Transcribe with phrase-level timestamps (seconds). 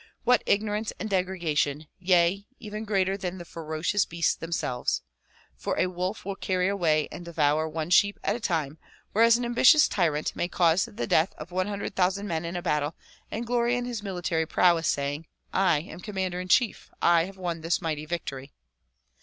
[0.23, 5.03] What ignorance and degradation, yea even greater than the ferocious beasts themselves!
[5.55, 8.79] For a wolf will carry away and devour one sheep at a time
[9.11, 12.63] whereas an ambitious tyrant may cause the death of one hundred thousand men in a
[12.63, 12.95] battle
[13.29, 15.27] and glory in his military prowess saying"
[15.69, 18.53] I am commander in chief; I have won this mighty victory."